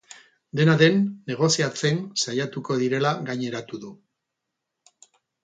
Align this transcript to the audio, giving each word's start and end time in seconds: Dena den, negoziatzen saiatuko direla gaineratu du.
Dena 0.59 0.73
den, 0.81 0.95
negoziatzen 1.31 1.99
saiatuko 2.23 2.79
direla 2.85 3.13
gaineratu 3.29 3.83
du. 3.85 3.93